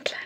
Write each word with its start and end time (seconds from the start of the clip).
kleiner 0.00 0.25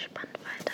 Tiefenentspannt 0.00 0.38
weiter 0.40 0.72